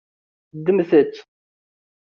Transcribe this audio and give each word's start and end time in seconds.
Ddmet-tt. 0.57 1.15